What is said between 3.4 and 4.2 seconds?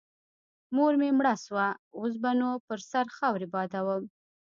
بادوم.